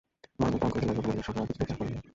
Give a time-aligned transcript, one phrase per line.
[0.39, 2.01] মহেন্দ্র পণ করিতে লাগিল, বিনোদিনীর সঙ্গে আর কিছুতেই দেখা করিবে না।